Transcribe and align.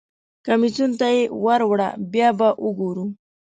کمیسیون 0.45 0.91
ته 0.99 1.07
یې 1.15 1.21
ور 1.43 1.61
وړه 1.69 1.89
بیا 2.13 2.29
به 2.39 2.49
وګورو. 2.65 3.05